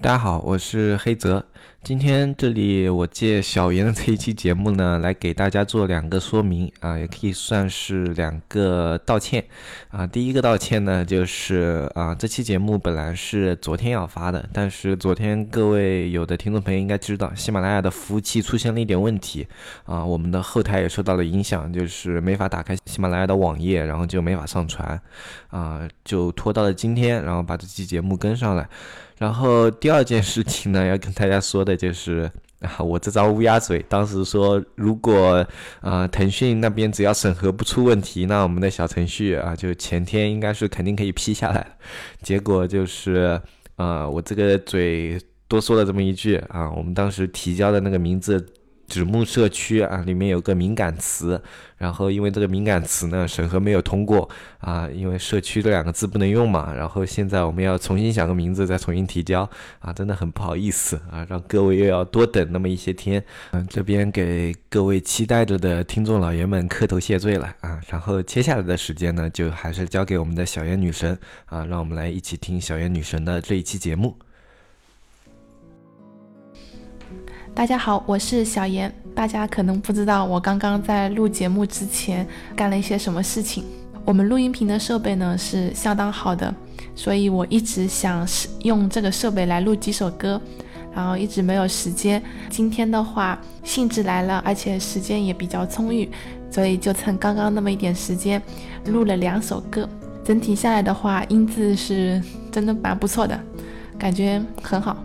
[0.00, 1.44] 大家好，我是黑泽。
[1.82, 9.44] 今天这里我借小严的这一期节目呢，来给大家做两个说明啊，也可以算是两个道歉
[9.90, 10.06] 啊。
[10.06, 19.48] 第一个道歉呢，就是啊，这期节目本来是昨天要发的，但是昨天各位有的听众朋友应该知道，喜马拉雅的服务器出现了一点问题
[19.84, 25.00] 啊，我们的后台也受到了影响，就是没法打开喜马拉雅的网页，然后就没法上传
[25.48, 28.68] 啊，就拖到了今天，然后把这期节目跟上来。
[29.18, 32.30] 然后第二件事情呢，要跟大家说的就是
[32.60, 35.46] 啊，我这张乌鸦嘴，当时说如果
[35.80, 41.66] 啊腾讯那边只要审核不出问题，那我们的小程序啊就前天应该是肯定可以批下来
[42.22, 43.40] 结果就是
[43.76, 48.46] 啊我这个嘴多说了这么一句啊，我们当时提交的那个名字。
[48.88, 51.40] 指木社区啊，里面有个敏感词，
[51.76, 59.48] 然后因为这个敏感词呢审核没有通过啊，因为社区这两个字不能用嘛，然后现在我们要重新想个名字再重新提交
[59.80, 63.22] 啊，真的很不好意思啊，让各位又要多等那么一些天，
[63.52, 74.16] 嗯，这边给各位期待着的听众老爷们磕头谢罪了啊，然后接下来的时间呢，就还是交给我们的小燕女神啊，让我们来一起听小燕女神的这一期节目。
[77.54, 78.92] 大家好，我是小严。
[79.14, 83.64] 大家可能不知道，我刚刚在录节目之前干了一些什么事情。
[84.04, 86.54] 我们录音屏的设备呢是相当好的，
[86.94, 88.26] 所以我一直想
[88.60, 90.40] 用这个设备来录几首歌，
[90.94, 92.22] 然后一直没有时间。
[92.48, 96.08] 今天的话兴致来了，而且时间也比较充裕，
[96.50, 98.40] 所以就趁刚刚那么一点时间
[98.86, 99.88] 录了两首歌。
[100.24, 103.38] 整体下来的话，音质是真的蛮不错的，
[103.98, 104.96] 感觉很好。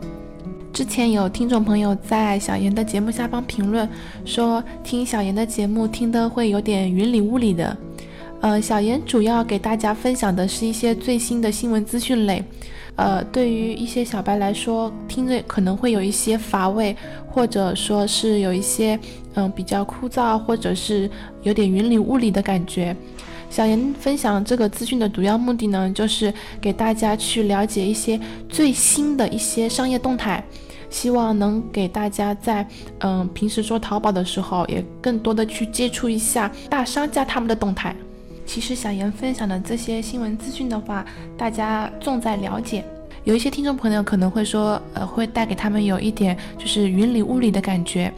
[0.73, 3.87] 之前有听众朋友在小严的节目下方评论
[4.25, 7.77] 说，听小严的节目听得会有点云里雾里的。
[8.41, 12.43] 呃，小严主要给大家分享的是一些最新的新闻资讯类。
[12.95, 16.95] 呃，对于一些小白来说，听着可能会有一些乏味，
[17.29, 18.99] 或者说是有一些
[19.35, 21.07] 嗯比较枯燥，或者是
[21.43, 22.95] 有点云里雾里的感觉。
[23.53, 28.19] 小严分享这个资讯的主要目的呢，就是给大家去了解一些
[28.49, 30.43] 最新的一些商业动态，
[30.89, 32.67] 希望能给大家在
[33.01, 37.95] 嗯平时做淘宝的时候，也更多的去接触一下大商家他们的动态。
[38.43, 41.05] 其实小严分享的这些新闻资讯的话，
[41.37, 42.83] 大家重在了解。
[43.23, 48.11] 有一些听众朋友可能会说，呃，会带给他们有一点就是云里雾里的感觉。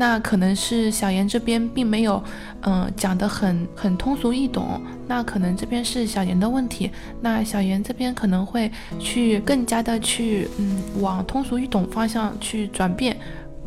[0.00, 2.24] 那可能是小严这边并没有，
[2.62, 4.80] 嗯，讲得很很通俗易懂。
[5.06, 6.90] 那可能这边是小严的问题。
[7.20, 13.14] 那小严这边可能会去更加的去，嗯，往通俗易懂方向去转变，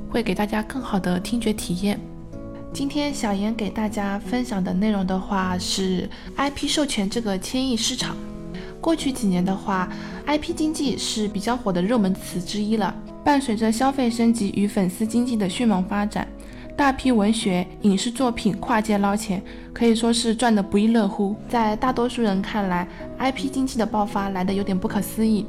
[0.09, 1.99] 会给大家更好的听觉体验。
[2.73, 8.17] 今天小严给大家分享的内容的话是 IP 授权这个千亿市场。
[8.81, 9.87] 过去几年的话
[10.25, 12.91] ，IP 经济是比较火的热门词之一了。
[13.23, 16.27] 伴随着消费升级与粉丝经济的迅猛发展，
[16.75, 19.41] 大批文学、影视作品跨界捞钱，
[19.71, 21.33] 可以说是赚得不亦乐乎。
[21.47, 22.85] 在大多数人看来
[23.17, 25.45] ，IP 经济的爆发来得有点不可思议，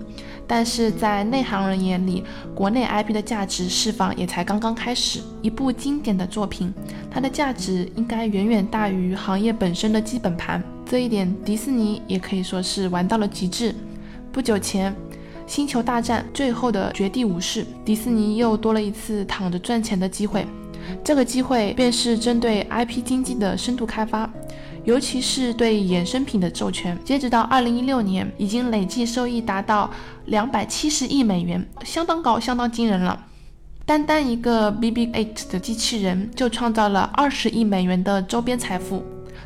[0.47, 2.23] 但是在内行人眼里，
[2.55, 5.21] 国内 IP 的价值释放也才刚刚开始。
[5.43, 6.73] 一部经典的作品，
[7.11, 10.63] 它的价值应该远远大于行业本身的基本盘。
[10.87, 13.75] 这一点，迪士尼也可以说是玩到了极致。
[14.31, 14.95] 不久前。
[15.47, 20.47] 星球大战最后的绝地武士，迪士尼又多了一次躺着赚钱的机会。
[21.03, 24.29] 这个机会便是针对 IP 经济的深度开发，
[24.85, 26.99] 尤其是对衍生品的授权。
[27.05, 29.91] 截止到二零一六年，已经累计收益达到
[30.27, 33.27] 两百七十亿美元，相当高，相当惊人了。
[33.87, 39.03] 单单一个 BB-8 的机器人就创造了二十亿美元的周边财富。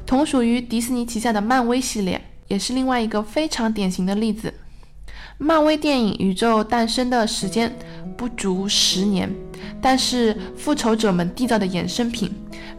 [0.06, 4.52] 同属于迪士尼旗下的漫威系列，也是另外一个非常典型的例子。
[5.40, 7.73] 漫威电影宇宙诞生的时间
[8.17, 9.32] 不足十年，
[9.81, 12.29] 但是复仇者们缔造的衍生品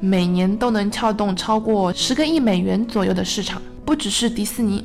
[0.02, 3.62] 每年都能撬动超过十个亿美元左右的市场。
[3.86, 4.84] 不只是迪士尼，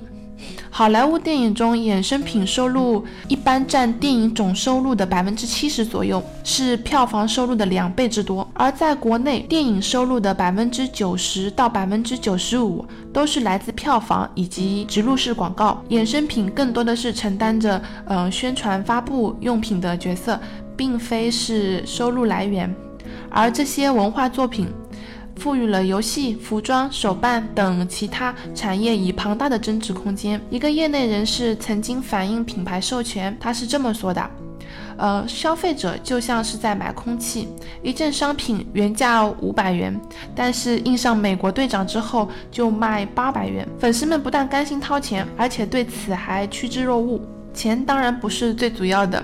[0.71, 8.49] 好莱坞电影中衍生品收入一般占电影总收入的百分之七十左右，是票房收入的两倍之多。
[8.55, 20.41] 而在国内，电影收入的百分之九十到百分之九十五都是来自票房以及植入式广告，衍生品更多的是承担着呃宣传发布用品的角色，
[20.77, 22.75] 并非是收入来源。
[23.31, 24.67] 而这些文化作品。
[25.37, 30.41] 赋予了游戏、服装、手办等其他产业以庞大的增值空间。
[30.49, 34.31] 一个业内人士曾经反映品牌授权，他是这么说的
[34.97, 37.49] ：“呃，消费者就像是在买空气，
[37.83, 40.01] 一件商品原价五百元，
[40.35, 43.69] 但是印上美国队长之后就卖八百元。
[43.79, 47.21] 粉丝们不但甘心掏钱，而且对此还趋之若鹜。
[47.53, 49.23] 钱当然不是最主要的，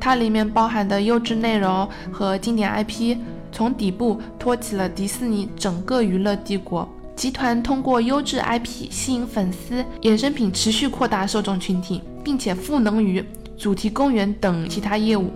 [0.00, 3.16] 它里面包含的优质内容和经典 IP。”
[3.58, 13.20] 从底部托起了迪士尼整个娱乐帝国集团，通过优质 IP 吸引粉丝，衍生品持续扩大受众群体，并且赋能于
[13.56, 15.32] 主题公园等其他业务。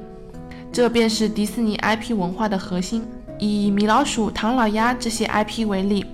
[0.70, 3.02] 这便是迪士尼 IP 文化的核心。
[3.40, 6.06] 以米老鼠、唐老鸭这些 IP 为例，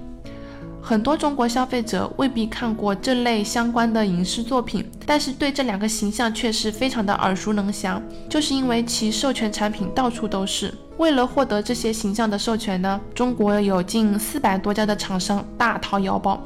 [0.81, 10.73] 很多中国消费者未必看过这类相关的影视作品，但是对这两个形象却是非常的耳熟能详，就是因为其授权产品到处都是。
[10.97, 16.41] 为了获得这些形象的授权呢，中国有近四百多家的厂商大掏腰包。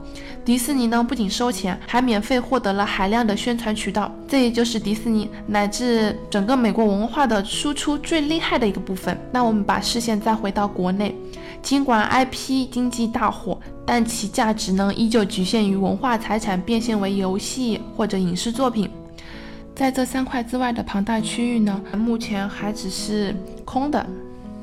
[0.45, 4.13] 迪士尼呢不仅收钱，还免费获得了海量的宣传渠道。
[4.29, 9.19] 这也就是迪士尼乃至整个美国文化的输出最厉害的一个部分。
[9.31, 11.17] 那我们把视线再回到国内，
[11.63, 18.89] 尽管 IP 经济大火，但其价值呢依旧局限于文化财产变现为游戏或者影视作品。
[19.75, 23.35] 在这三块之外的庞大区域呢，目前还只是
[23.65, 24.05] 空的。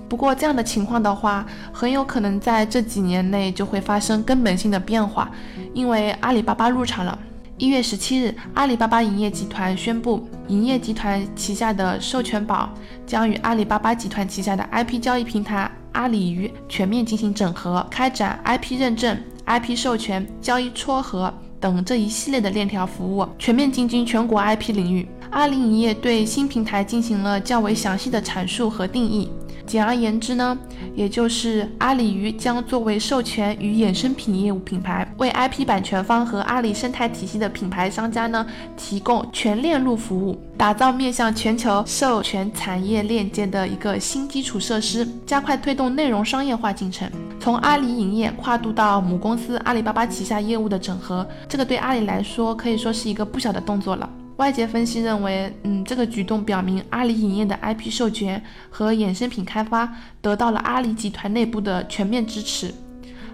[0.07, 5.29] 不过这样的情况的话，很有可能在这几年内就会发生根本性的变化，
[5.73, 7.17] 因为阿里巴巴入场了。
[7.57, 12.69] 一月十七日，阿里巴巴影业集团宣布，影业集团旗下的授权宝
[13.05, 25.07] 将与阿里巴巴集团旗下的 IP 交易平台阿里鱼全面进行整合，开展 IP 认证、IP 授权、交易撮合等这一系列的链条服务，全面进军全国 IP 领域。
[25.31, 29.29] 阿里影业对新平台进行了较为详细的阐述和定义。
[29.69, 30.57] 简而言之呢，
[30.95, 38.43] 也就是阿里鱼将作为授权与衍生品业务品牌，为 IP 版权方和阿里生态体系的品牌商家呢
[38.75, 47.07] 提供全链路服务，打造面向全球授权产业链接的一个新基础设施，加快推动内容商业化进程。
[47.39, 54.09] 从阿里影业跨度到母公司阿里巴巴旗下业务的整合，这个对阿里来说可以说是一个不小的动作了。
[54.39, 62.73] 外界分析认为，嗯，这个举动表明阿里影业的 IP 授权和衍生品开发得到了阿里集团内部的全面支持。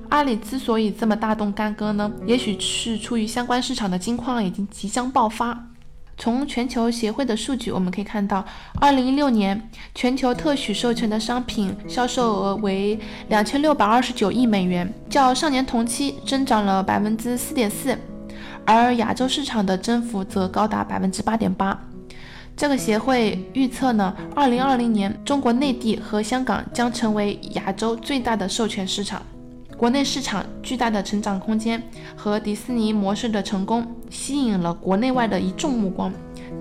[0.10, 5.68] 阿里之所以这么大动干戈呢，也许是出于相关市场的金矿已经即将爆发。
[6.18, 8.44] 从全球协会的数据我们可以看到，
[8.82, 13.00] 二零一六年全球特许授权的商品销售额为
[13.30, 17.96] 两千六百二十九亿美元，较上年同期增长了百分之四点四。
[18.66, 21.80] 而亚洲市场的增幅则高达百分之八点八。
[22.58, 29.22] 这个协会预测呢，二零二零年中国内地和香港将成为亚洲最大的授权市场。
[29.78, 31.84] 国内市场巨大的成长空间
[32.16, 36.10] 和迪士尼模式的成功，吸引了国内外的一众目光。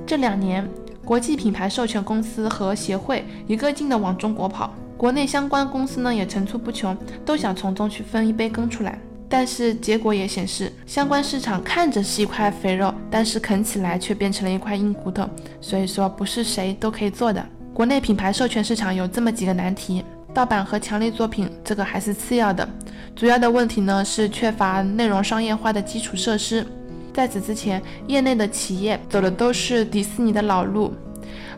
[0.04, 0.68] 这两年，
[1.04, 8.98] 国际品牌授权公司和协会一个劲的往中国跑，国内相关公司呢也层出不穷，都想从中去分一杯羹出来。
[9.28, 15.28] 但是结果也显示，相关市场看着是一块肥肉，但是啃起来却变成了一块硬骨头。
[15.60, 17.44] 所以说，不是谁都可以做的。
[17.72, 22.68] 国内品牌授权市场有这么几个难题：盗版和强力作品，这个还是次要的。
[23.16, 26.64] 主要的问题呢是缺乏内容商业化的基础设施。
[27.12, 30.92] 在此之前，业内的企业走的都是迪士尼的老路，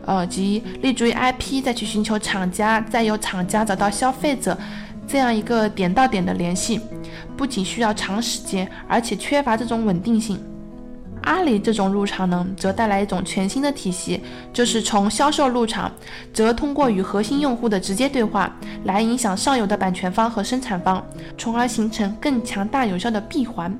[0.05, 4.57] 呃，即立足于 IP，再去寻求厂家，再由厂家找到消费者。
[5.07, 6.81] 这样一个点到点的联系，
[7.37, 10.39] 不仅需要长时间，而且缺乏这种稳定性。
[11.23, 14.21] 阿里这种入场呢，则带来一种全新的体系，
[14.53, 15.91] 就是从销售入场，
[16.33, 21.05] 则通过与核心用户的直接对话，来影响上游的版权方和生产方，
[21.37, 23.77] 从而形成更强大有效的闭环。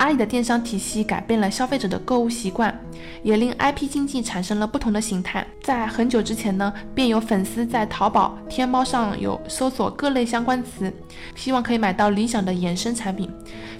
[0.00, 2.74] 阿里的电商体系改变了消费者的购物习惯，
[3.22, 5.46] 也令 IP 经济产生了不同的形态。
[5.62, 10.90] 在很久之前呢，便有粉丝在淘宝、天猫上有搜索各类相关词，
[11.36, 13.30] 希望可以买到理想的衍生产品。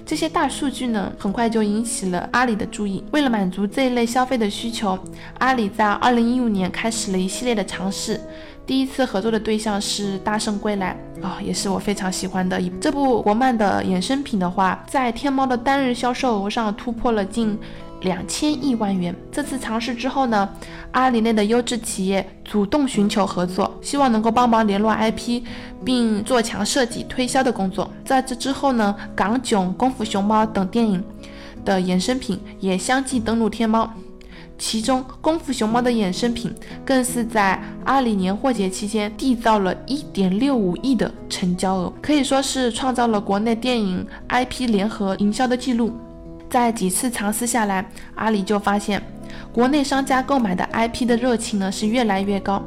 [0.05, 3.03] 这些大数据呢，很快就引起了阿里的注意。
[3.11, 4.97] 为了满足这一类消费的需求，
[5.39, 8.21] 阿里在2015年开始了一系列的尝试。
[8.71, 17.59] 第一次合作的对象是《大圣归来》啊，也是我非常喜欢的一这部国漫的衍生品的话，在天猫的单日销售额上突破了近
[18.03, 19.13] 两千亿万元。
[19.29, 20.47] 这次尝试之后呢，
[20.91, 25.43] 阿里内的优质企业主动寻求合作，希望能够帮忙联络 IP，
[25.83, 27.91] 并做强设计推销的工作。
[28.05, 31.03] 在这之后呢，港囧、功夫熊猫等电影
[31.65, 33.91] 的衍生品也相继登陆天猫。
[34.61, 36.53] 其中，功夫熊猫的衍生品
[36.85, 45.91] 更是在阿里年货节期间缔造了一点六五亿的成交额，可以说是创造了国内电影 IP 联合营销的记录。
[46.47, 49.01] 在几次尝试下来，阿里就发现，
[49.51, 52.61] 国内商家购买的 IP 的热情呢是越来越高，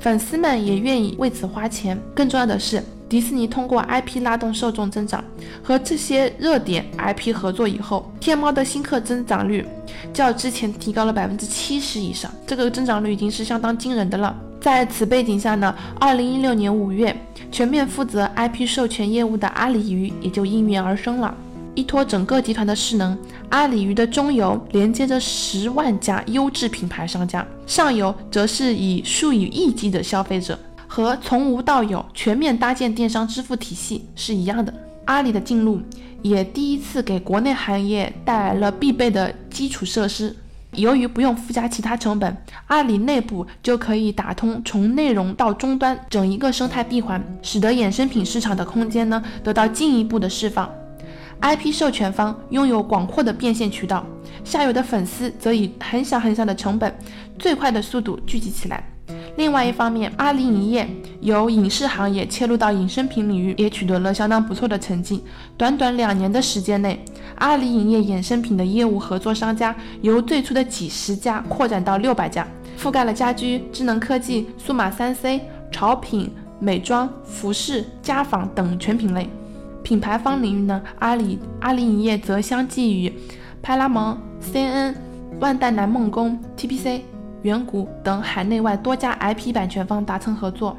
[0.00, 2.00] 粉丝们也愿意为此花钱。
[2.14, 5.22] 更重要的是，迪士尼通过 IP 拉动受众增长，
[5.64, 9.66] 和这些热点 IP 合作以后，天猫的新客增长率
[10.14, 14.32] 较之前提高了百分之七十以上，这个增长率已经是相当惊人的了。
[14.60, 17.14] 在此背景下呢，二零一六年五月，
[17.50, 21.34] 全面负责 IP 授权业务的阿里鱼也就应运而生了。
[21.74, 30.56] 依托整个集团的势能，阿里鱼的中游连接着十万家优质品牌商家，上游则是以数以亿计的消费者。
[30.92, 34.74] 和从无到有全面搭建电商支付体系是一样的。
[35.04, 35.80] 阿里的进入
[36.20, 40.34] 也第一次给国内行业带来了必备的基础设施。
[40.72, 50.68] 由于不用附加其他成本，阿里内部就可以打通从内容到终端整一个生态闭环，使得衍生品市场的空间呢得到进一步的释放。
[51.40, 54.04] IP 授权方拥有广阔的变现渠道，
[54.42, 56.92] 下游的粉丝则以很小很小的成本，
[57.38, 58.84] 最快的速度聚集起来。
[59.40, 60.86] 另外一方面，阿里影业
[61.22, 65.24] 由影视行业切入到衍生品领域，也取得了相当不错的成绩。
[65.56, 67.02] 短短两年的时间内，
[67.36, 72.46] 阿里影业衍生品的业务合作商家由最初的几十家扩展到六百家，
[72.78, 75.40] 覆盖了家居、智能科技、数码三 C、
[75.72, 79.26] 潮品、美妆、服饰、家纺等全品类。
[79.82, 83.10] 品牌方领域呢，阿里阿里影业则相继与
[83.62, 84.20] 派拉蒙、
[84.52, 84.94] CN、
[85.40, 87.00] 万代南梦宫、TPC。
[87.42, 90.76] 远古等海内外多家 IP 版权方达成合作，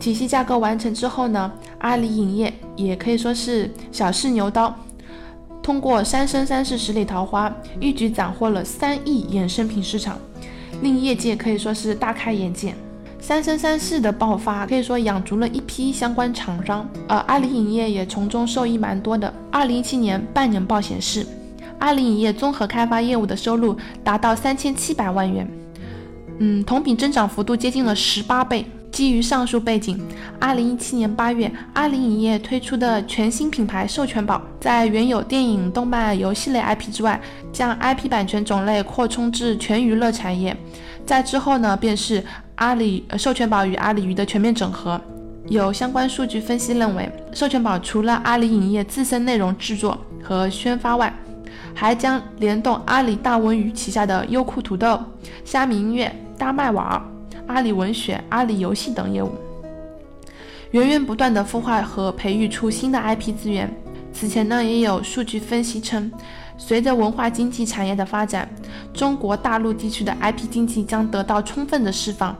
[0.00, 4.74] 体系架构完成之后呢，阿里影业也可以说是小试牛刀，
[5.62, 10.18] 通过《三生三世十里桃花》一举斩获了三亿衍生品市场，
[10.80, 12.70] 令业界可以说是大开眼界。
[13.20, 19.30] 《三生三世》的爆发可以说养足了一批相关厂商，而阿里影业也从中受益蛮多的。
[19.50, 21.26] 二零一七年半年报显示，
[21.80, 25.46] 阿里影业综合开发业务的收入达到三千七百万元。
[26.38, 28.64] 嗯，同比增长幅度接近了十八倍。
[28.90, 30.00] 基于上述背景，
[30.40, 37.20] 二零一七年八月，阿里影业推出的全新品牌授权宝，在原有电影、动漫、游戏类 IP 之外，
[37.52, 40.56] 将 IP 版权种类扩充至全娱乐产业。
[41.04, 42.24] 在之后呢，便是
[42.56, 44.98] 阿里授权宝与阿里鱼的全面整合。
[45.48, 51.14] 有相关数据分析认为，授权宝除了阿里影业自身内容制作和宣发外，
[51.74, 54.98] 还将联动阿里大文娱旗下的优酷土豆、
[55.44, 56.10] 虾米音乐。
[56.38, 57.04] 大麦网、
[57.48, 59.32] 阿里文学、阿里游戏等业务，
[60.70, 63.68] 源源不断的孵化和培育出新的 IP 资源。
[64.12, 66.10] 此前呢，也有数据分析称，
[66.56, 68.48] 随着文化经济产业的发展，
[68.94, 72.36] 中国大陆地区的 IP 经济将得到充分的释放，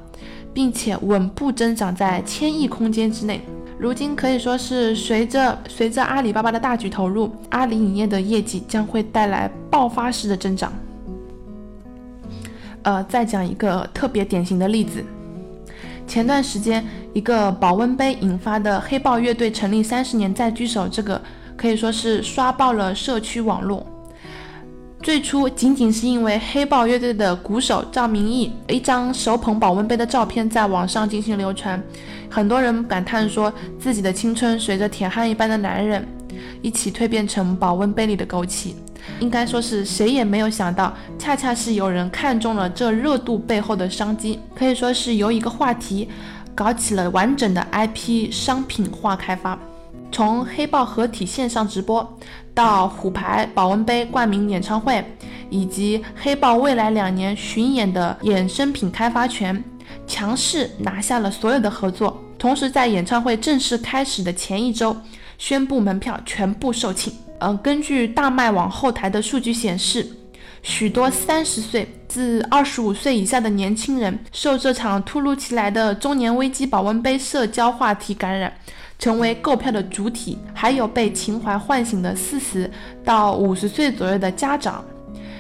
[0.52, 3.40] 并且稳步增长在千亿空间之内。
[3.78, 10.73] 如今可以说是随着随着阿里巴巴的大举投入，阿里影业的业绩将会带来爆发式的增长。
[12.82, 15.04] 呃，再讲一个特别典型的例子。
[16.06, 21.20] 前段时间，一个保温杯引发的黑豹乐队成立三十年再聚首，这个
[21.56, 23.87] 可以说是刷爆了社区网络。
[25.00, 31.80] 最初仅仅是因为黑豹乐队的鼓手赵明义一张手捧保温杯的照片在网上进行流传，
[32.28, 36.04] 很多人感叹说自己的青春随着铁汉一般的男人
[36.62, 38.73] 一起蜕变成保温杯里的枸杞。
[39.21, 46.09] 应该说是谁也没有想到，恰恰是有人看中了这热度背后的商机，可以说是由一个话题
[46.55, 49.59] 搞起了完整的 IP 商品化开发。
[50.11, 52.19] 从黑豹合体线上直播，
[52.55, 55.05] 到虎牌保温杯冠名演唱会，
[55.50, 59.62] 以及黑豹未来两年巡演的衍生品开发权，
[60.07, 62.19] 强势拿下了所有的合作。
[62.38, 64.97] 同时，在演唱会正式开始的前一周，
[65.37, 67.12] 宣布门票全部售罄。
[67.38, 70.07] 呃，根据大麦网后台的数据显示，
[70.62, 78.52] 许多三十岁至二十五岁以下的年轻人受这场突如其来的中年危机保温杯社交话题感染，
[78.99, 80.37] 成为购票的主体。
[80.52, 82.68] 还有被情怀唤醒的四十
[83.04, 84.85] 到五十岁左右的家长，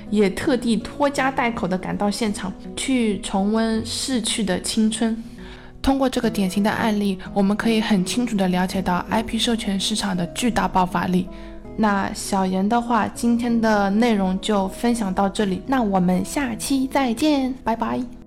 [0.08, 5.20] 也特地拖家带口的赶到现场，去重温逝去的青春。
[5.82, 11.28] 通过这个典型的案例，我们可以很清楚地了解到 IP 授权市场的巨大爆发力。
[11.80, 18.17] 那小严的话，今天的内容就分享到这里，那我们下期再见，拜拜。